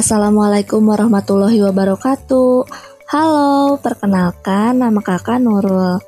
[0.00, 2.64] Assalamualaikum warahmatullahi wabarakatuh.
[3.12, 6.00] Halo, perkenalkan nama kakak Nurul.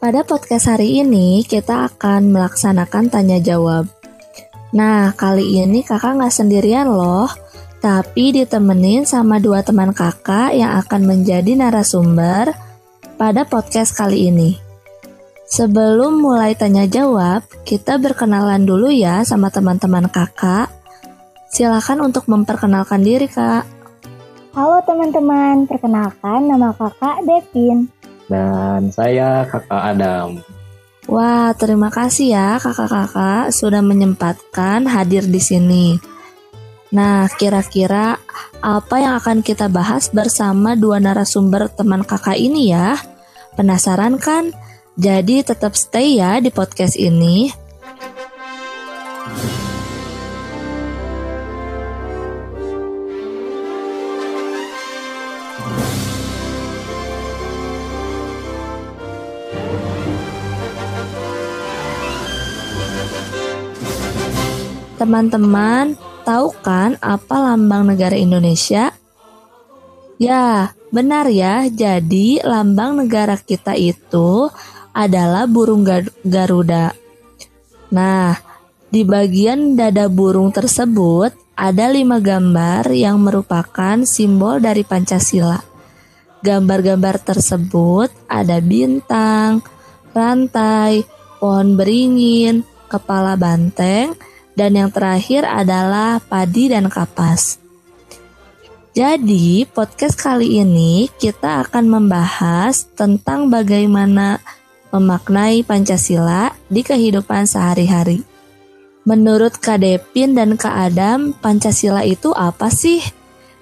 [0.00, 3.92] Pada podcast hari ini kita akan melaksanakan tanya jawab.
[4.72, 7.28] Nah, kali ini kakak nggak sendirian loh,
[7.84, 12.56] tapi ditemenin sama dua teman kakak yang akan menjadi narasumber
[13.20, 14.56] pada podcast kali ini.
[15.44, 20.75] Sebelum mulai tanya jawab, kita berkenalan dulu ya sama teman-teman kakak.
[21.46, 23.64] Silakan untuk memperkenalkan diri, Kak.
[24.56, 27.86] Halo teman-teman, perkenalkan nama kakak Devin.
[28.26, 30.40] Dan saya kakak Adam.
[31.06, 35.86] Wah, terima kasih ya kakak-kakak sudah menyempatkan hadir di sini.
[36.90, 38.18] Nah, kira-kira
[38.58, 42.98] apa yang akan kita bahas bersama dua narasumber teman kakak ini ya?
[43.54, 44.50] Penasaran kan?
[44.98, 47.52] Jadi tetap stay ya di podcast ini.
[64.96, 65.92] Teman-teman,
[66.24, 68.96] tahu kan apa lambang negara Indonesia?
[70.16, 71.68] Ya, benar ya.
[71.68, 74.48] Jadi, lambang negara kita itu
[74.96, 75.84] adalah burung
[76.24, 76.96] Garuda.
[77.92, 78.40] Nah,
[78.88, 85.60] di bagian dada burung tersebut ada lima gambar yang merupakan simbol dari Pancasila.
[86.40, 89.60] Gambar-gambar tersebut ada bintang,
[90.16, 91.04] rantai,
[91.36, 94.16] pohon beringin, kepala banteng,
[94.56, 97.60] dan yang terakhir adalah padi dan kapas.
[98.96, 104.40] Jadi, podcast kali ini kita akan membahas tentang bagaimana
[104.88, 108.24] memaknai Pancasila di kehidupan sehari-hari.
[109.04, 113.04] Menurut Kak Depin dan Kak Adam, Pancasila itu apa sih?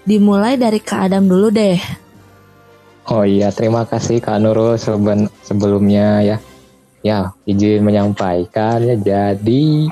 [0.06, 1.82] Dimulai dari Kak Adam dulu deh.
[3.10, 4.78] Oh iya, terima kasih Kak Nurul
[5.42, 6.38] sebelumnya ya.
[7.04, 8.96] Ya, izin menyampaikan ya.
[8.96, 9.90] Jadi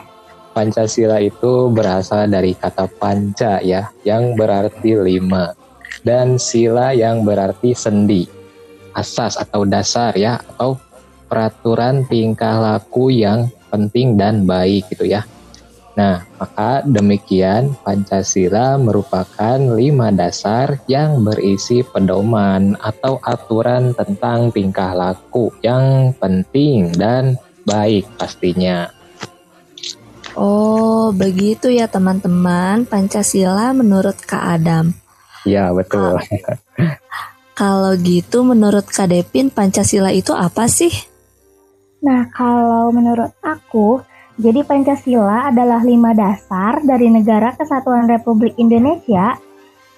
[0.53, 5.57] Pancasila itu berasal dari kata panca ya, yang berarti lima,
[6.05, 8.29] dan sila yang berarti sendi,
[8.93, 10.77] asas atau dasar ya, atau
[11.33, 15.25] peraturan tingkah laku yang penting dan baik gitu ya.
[15.93, 25.53] Nah, maka demikian Pancasila merupakan lima dasar yang berisi pedoman atau aturan tentang tingkah laku
[25.61, 27.37] yang penting dan
[27.69, 28.89] baik pastinya.
[30.35, 32.89] Oh, begitu ya teman-teman.
[32.89, 34.97] Pancasila menurut Kak Adam.
[35.45, 36.17] Ya, betul.
[37.59, 40.91] Kalau gitu menurut Kak Depin Pancasila itu apa sih?
[42.03, 44.03] Nah, kalau menurut aku,
[44.35, 49.39] jadi Pancasila adalah lima dasar dari Negara Kesatuan Republik Indonesia.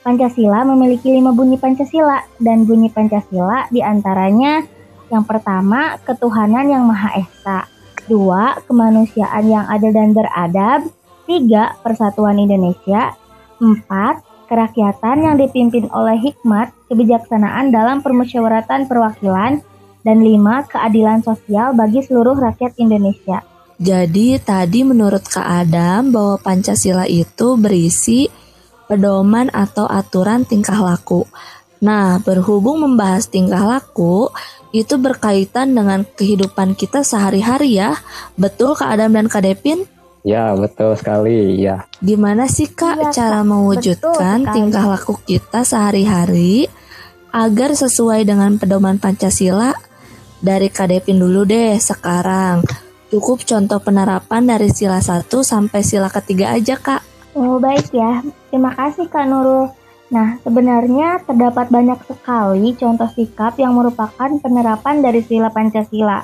[0.05, 4.61] Pancasila memiliki lima bunyi Pancasila dan bunyi Pancasila di antaranya
[5.09, 7.65] yang pertama ketuhanan yang Maha Esa,
[8.05, 10.85] Dua, kemanusiaan yang adil dan beradab.
[11.25, 13.17] Tiga, persatuan Indonesia.
[13.57, 19.65] Empat, kerakyatan yang dipimpin oleh hikmat, kebijaksanaan dalam permusyawaratan perwakilan.
[20.05, 23.41] Dan lima, keadilan sosial bagi seluruh rakyat Indonesia.
[23.81, 28.29] Jadi tadi menurut Kak Adam bahwa Pancasila itu berisi
[28.85, 31.25] pedoman atau aturan tingkah laku.
[31.85, 34.33] Nah, berhubung membahas tingkah laku,
[34.73, 37.93] itu berkaitan dengan kehidupan kita sehari-hari ya.
[38.41, 39.85] Betul Kak Adam dan Kak Depin?
[40.25, 41.85] Ya, betul sekali, ya.
[42.01, 46.73] Gimana sih Kak ya, cara mewujudkan tingkah laku kita sehari-hari
[47.29, 49.77] agar sesuai dengan pedoman Pancasila?
[50.41, 52.65] Dari Kak Depin dulu deh sekarang.
[53.13, 57.05] Cukup contoh penerapan dari sila 1 sampai sila ketiga aja Kak.
[57.37, 59.84] Oh baik ya, terima kasih Kak Nurul.
[60.13, 66.21] Nah, sebenarnya terdapat banyak sekali contoh sikap yang merupakan penerapan dari sila Pancasila.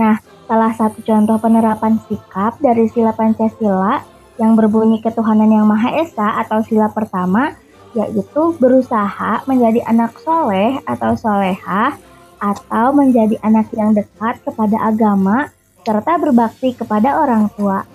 [0.00, 0.16] Nah,
[0.48, 4.00] salah satu contoh penerapan sikap dari sila Pancasila
[4.40, 7.54] yang berbunyi ketuhanan yang Maha Esa atau sila pertama
[7.94, 11.94] yaitu berusaha menjadi anak soleh atau solehah
[12.42, 15.48] atau menjadi anak yang dekat kepada agama
[15.86, 17.86] serta berbakti kepada orang tua.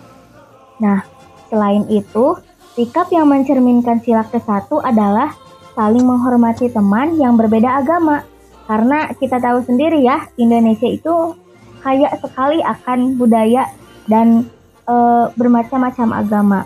[0.80, 1.04] Nah,
[1.51, 2.39] selain itu,
[2.80, 5.36] Sikap yang mencerminkan sila ke-1 adalah
[5.76, 8.24] saling menghormati teman yang berbeda agama.
[8.72, 11.36] Karena kita tahu sendiri ya, Indonesia itu
[11.84, 13.68] kaya sekali akan budaya
[14.08, 14.48] dan
[14.88, 14.96] e,
[15.36, 16.64] bermacam-macam agama.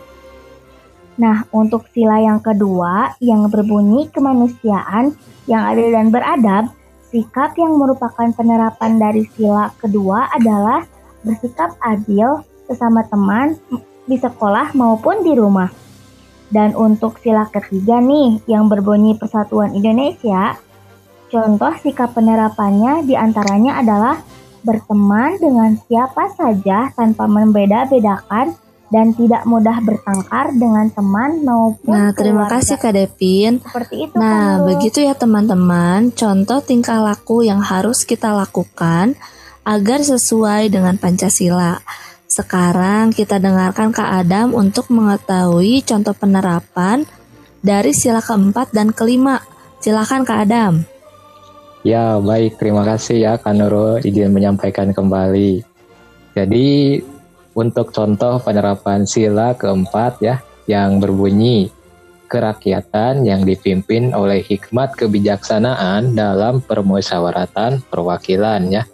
[1.17, 5.17] Nah, untuk sila yang kedua yang berbunyi kemanusiaan
[5.49, 6.69] yang adil dan beradab,
[7.09, 10.85] sikap yang merupakan penerapan dari sila kedua adalah
[11.25, 13.57] bersikap adil sesama teman
[14.05, 15.81] di sekolah maupun di rumah.
[16.53, 20.53] Dan untuk sila ketiga nih yang berbunyi Persatuan Indonesia,
[21.33, 24.21] contoh sikap penerapannya di antaranya adalah
[24.61, 28.53] berteman dengan siapa saja tanpa membeda-bedakan
[28.93, 32.61] dan tidak mudah bertengkar dengan teman maupun Nah, terima keluarga.
[32.61, 33.53] kasih Kak Devin.
[33.57, 34.65] Seperti itu Nah, Nurul.
[34.69, 39.17] begitu ya teman-teman, contoh tingkah laku yang harus kita lakukan
[39.65, 41.81] agar sesuai dengan Pancasila.
[42.27, 47.05] Sekarang kita dengarkan Kak Adam untuk mengetahui contoh penerapan
[47.63, 49.39] dari sila keempat dan kelima.
[49.79, 50.83] Silakan Kak Adam.
[51.83, 52.57] Ya, baik.
[52.57, 55.59] Terima kasih ya, Kak Nurul, izin menyampaikan kembali.
[56.31, 56.99] Jadi,
[57.53, 61.69] untuk contoh penerapan sila keempat ya, yang berbunyi
[62.31, 68.89] kerakyatan yang dipimpin oleh hikmat kebijaksanaan dalam permusyawaratan perwakilan ya.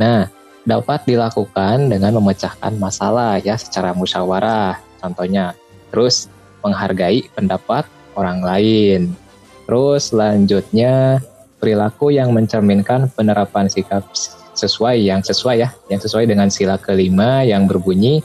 [0.00, 0.30] Nah,
[0.68, 5.56] dapat dilakukan dengan memecahkan masalah ya secara musyawarah, contohnya.
[5.88, 6.28] Terus
[6.60, 9.16] menghargai pendapat orang lain.
[9.64, 11.24] Terus selanjutnya
[11.56, 14.04] perilaku yang mencerminkan penerapan sikap
[14.52, 18.20] sesuai yang sesuai ya, yang sesuai dengan sila kelima yang berbunyi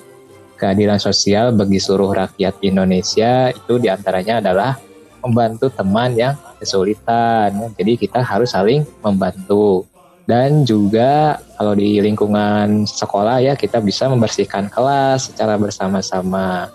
[0.60, 4.76] keadilan sosial bagi seluruh rakyat Indonesia itu di antaranya adalah
[5.24, 7.72] membantu teman yang kesulitan.
[7.80, 9.88] Jadi kita harus saling membantu.
[10.24, 16.72] Dan juga kalau di lingkungan sekolah ya kita bisa membersihkan kelas secara bersama-sama.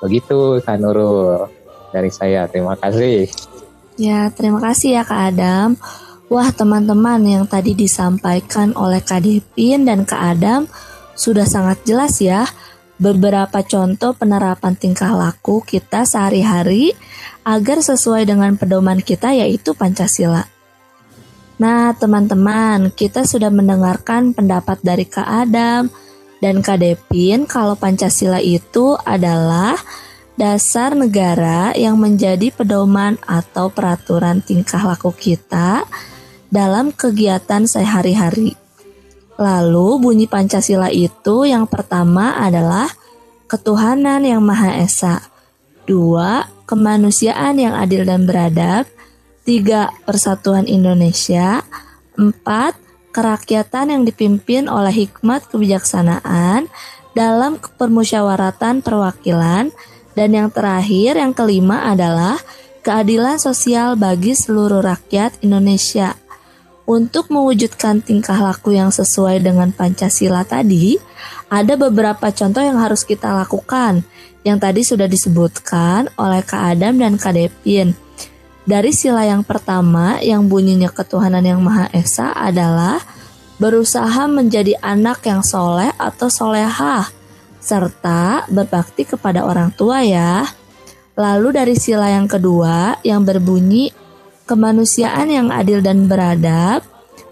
[0.00, 1.48] Begitu Kak Nurul
[1.92, 2.48] dari saya.
[2.48, 3.28] Terima kasih.
[3.98, 5.74] Ya, terima kasih ya Kak Adam.
[6.28, 10.68] Wah, teman-teman yang tadi disampaikan oleh Kak Devin dan Kak Adam
[11.18, 12.46] sudah sangat jelas ya
[12.98, 16.92] beberapa contoh penerapan tingkah laku kita sehari-hari
[17.46, 20.57] agar sesuai dengan pedoman kita yaitu Pancasila.
[21.58, 25.90] Nah, teman-teman, kita sudah mendengarkan pendapat dari Kak Adam
[26.38, 29.74] dan Kak Devin kalau Pancasila itu adalah
[30.38, 35.82] dasar negara yang menjadi pedoman atau peraturan tingkah laku kita
[36.46, 38.54] dalam kegiatan sehari-hari.
[39.34, 42.86] Lalu bunyi Pancasila itu yang pertama adalah
[43.50, 45.26] ketuhanan yang Maha Esa.
[45.90, 48.86] Dua, kemanusiaan yang adil dan beradab.
[49.48, 51.64] Tiga, persatuan Indonesia.
[52.20, 52.76] Empat,
[53.16, 56.68] kerakyatan yang dipimpin oleh hikmat kebijaksanaan
[57.16, 59.72] dalam permusyawaratan perwakilan.
[60.12, 62.36] Dan yang terakhir, yang kelima adalah
[62.84, 66.12] keadilan sosial bagi seluruh rakyat Indonesia.
[66.84, 71.00] Untuk mewujudkan tingkah laku yang sesuai dengan Pancasila tadi,
[71.48, 74.04] ada beberapa contoh yang harus kita lakukan
[74.44, 77.96] yang tadi sudah disebutkan oleh Kak Adam dan Kak Devin.
[78.68, 83.00] Dari sila yang pertama yang bunyinya ketuhanan yang Maha Esa adalah
[83.56, 87.08] berusaha menjadi anak yang soleh atau solehah
[87.64, 90.44] serta berbakti kepada orang tua ya.
[91.16, 93.88] Lalu dari sila yang kedua yang berbunyi
[94.44, 96.84] kemanusiaan yang adil dan beradab.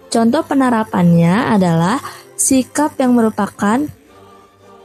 [0.09, 2.01] Contoh penerapannya adalah
[2.41, 3.85] sikap yang merupakan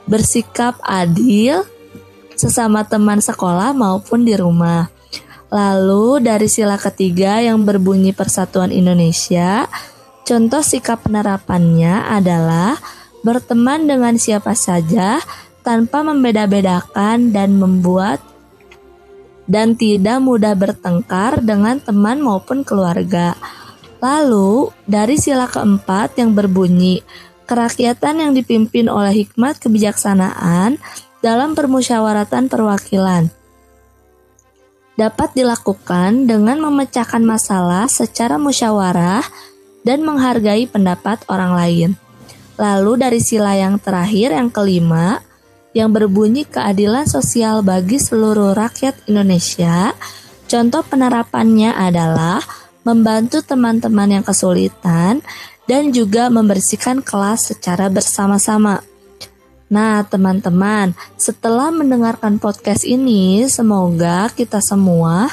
[0.04, 1.64] bersikap adil
[2.36, 4.92] sesama teman sekolah maupun di rumah.
[5.52, 9.68] Lalu dari sila ketiga yang berbunyi Persatuan Indonesia,
[10.24, 12.80] contoh sikap penerapannya adalah
[13.20, 15.20] berteman dengan siapa saja
[15.60, 18.24] tanpa membeda-bedakan dan membuat
[19.44, 23.36] dan tidak mudah bertengkar dengan teman maupun keluarga.
[24.00, 27.04] Lalu, dari sila keempat yang berbunyi,
[27.44, 30.80] kerakyatan yang dipimpin oleh hikmat kebijaksanaan
[31.20, 33.41] dalam permusyawaratan perwakilan
[35.00, 39.24] dapat dilakukan dengan memecahkan masalah secara musyawarah
[39.82, 41.90] dan menghargai pendapat orang lain.
[42.60, 45.24] Lalu dari sila yang terakhir yang kelima
[45.72, 49.96] yang berbunyi keadilan sosial bagi seluruh rakyat Indonesia,
[50.52, 52.44] contoh penerapannya adalah
[52.84, 55.24] membantu teman-teman yang kesulitan
[55.72, 58.84] dan juga membersihkan kelas secara bersama-sama.
[59.72, 65.32] Nah, teman-teman, setelah mendengarkan podcast ini, semoga kita semua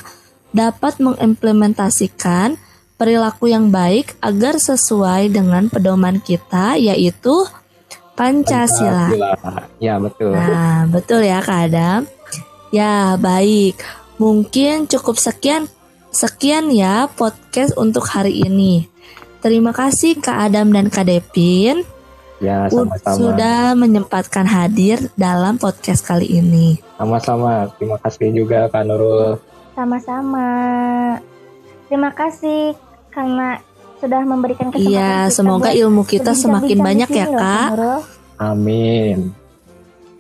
[0.55, 2.55] dapat mengimplementasikan
[2.95, 7.51] perilaku yang baik agar sesuai dengan pedoman kita, yaitu
[8.15, 9.11] Pancasila.
[9.83, 10.31] Ya, betul.
[10.31, 12.07] Nah, betul ya, Kak Adam.
[12.71, 13.83] Ya, baik.
[14.23, 15.67] Mungkin cukup sekian
[16.15, 18.87] sekian ya podcast untuk hari ini.
[19.43, 21.98] Terima kasih Kak Adam dan Kak Devin.
[22.39, 23.19] Ya, sama-sama.
[23.19, 26.79] Sudah menyempatkan hadir dalam podcast kali ini.
[26.95, 27.67] Sama-sama.
[27.75, 29.43] Terima kasih juga Kak Nurul.
[29.75, 30.49] Sama-sama.
[31.91, 32.79] Terima kasih
[33.11, 33.59] karena
[33.99, 37.69] sudah memberikan kesempatan Iya, semoga buat ilmu kita semakin banyak ya, loh, Kak.
[37.75, 38.01] Nurul.
[38.39, 39.35] Amin.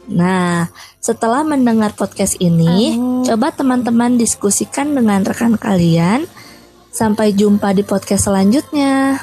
[0.08, 3.22] Nah, setelah mendengar podcast ini, Amin.
[3.28, 6.26] coba teman-teman diskusikan dengan rekan kalian.
[6.90, 9.22] Sampai jumpa di podcast selanjutnya.